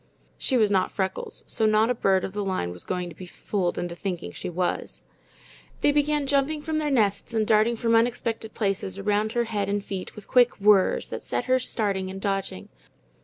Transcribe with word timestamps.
She 0.39 0.57
was 0.57 0.71
not 0.71 0.89
Freckles, 0.89 1.43
so 1.45 1.67
not 1.67 1.91
a 1.91 1.93
bird 1.93 2.23
of 2.25 2.33
the 2.33 2.43
line 2.43 2.71
was 2.71 2.83
going 2.85 3.07
to 3.09 3.15
be 3.15 3.27
fooled 3.27 3.77
into 3.77 3.93
thinking 3.95 4.31
she 4.31 4.49
was. 4.49 5.03
They 5.81 5.91
began 5.91 6.25
jumping 6.25 6.63
from 6.63 6.79
their 6.79 6.89
nests 6.89 7.35
and 7.35 7.45
darting 7.45 7.75
from 7.75 7.93
unexpected 7.93 8.55
places 8.55 8.97
around 8.97 9.33
her 9.33 9.43
head 9.43 9.69
and 9.69 9.85
feet, 9.85 10.15
with 10.15 10.27
quick 10.27 10.59
whirs, 10.59 11.11
that 11.11 11.21
kept 11.29 11.45
her 11.45 11.59
starting 11.59 12.09
and 12.09 12.19
dodging. 12.19 12.69